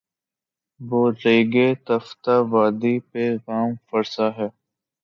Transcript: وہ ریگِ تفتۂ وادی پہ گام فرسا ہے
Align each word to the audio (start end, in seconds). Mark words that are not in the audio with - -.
وہ 0.79 1.01
ریگِ 1.21 1.53
تفتۂ 1.85 2.35
وادی 2.51 2.95
پہ 3.09 3.23
گام 3.45 3.69
فرسا 3.87 4.27
ہے 4.37 4.47